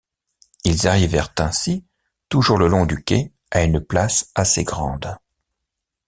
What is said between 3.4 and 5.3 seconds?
à une place assez grande.